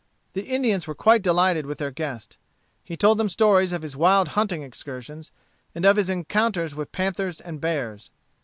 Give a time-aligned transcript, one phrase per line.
[0.33, 2.39] The Indians were quite delighted with their guest.
[2.83, 5.31] He told them stories of his wild hunting excursions,
[5.75, 8.09] and of his encounters with panthers and bears.